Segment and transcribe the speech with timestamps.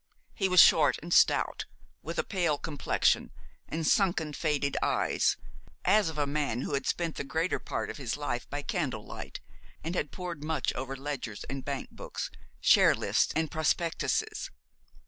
[0.33, 1.67] He was short and stout,
[2.01, 3.31] with a pale complexion,
[3.69, 5.37] and sunken faded eyes,
[5.85, 9.05] as of a man who had spent the greater part of his life by candle
[9.05, 9.41] light,
[9.83, 14.49] and had pored much over ledgers and bank books, share lists and prospectuses.